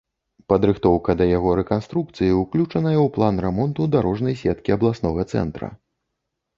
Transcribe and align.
Падрыхтоўка 0.53 1.11
да 1.19 1.27
яго 1.37 1.49
рэканструкцыі 1.59 2.31
ўключаная 2.41 2.97
ў 3.05 3.07
план 3.21 3.35
рамонту 3.49 3.81
дарожнай 3.95 4.43
сеткі 4.45 4.69
абласнога 4.81 5.21
цэнтра. 5.33 5.75